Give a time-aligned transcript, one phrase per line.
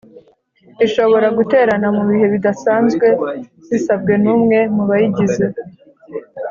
[0.85, 3.07] Ishobora guterana mu bihe bidasanzwe
[3.71, 5.45] bisabwe n’umwe mu bayigize.